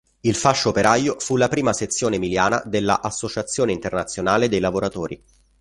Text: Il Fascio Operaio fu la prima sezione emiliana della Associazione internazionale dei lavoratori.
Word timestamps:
Il 0.21 0.33
Fascio 0.35 0.69
Operaio 0.69 1.19
fu 1.19 1.37
la 1.37 1.47
prima 1.47 1.73
sezione 1.73 2.15
emiliana 2.15 2.63
della 2.65 3.01
Associazione 3.03 3.71
internazionale 3.71 4.49
dei 4.49 4.57
lavoratori. 4.59 5.23